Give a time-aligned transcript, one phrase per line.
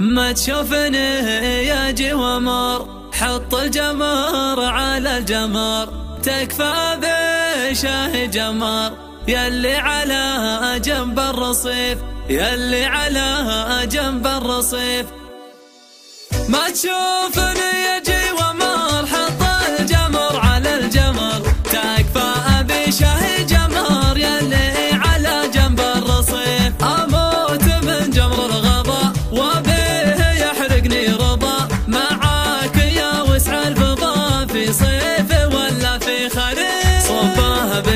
[0.00, 1.18] ما تشوفني
[1.66, 5.88] يا جوامر حط الجمر على الجمر
[6.22, 8.92] تكفى بشاه جمر
[9.28, 11.98] يلي على جنب الرصيف
[12.28, 13.46] يلي على
[13.86, 15.06] جنب الرصيف.
[16.48, 17.38] ما تشوف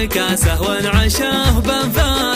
[0.07, 2.32] كاسه وانعشاه بنفاه.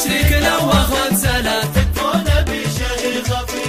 [0.00, 3.59] مشرقنا واخوان سلام تكون بشهر غفير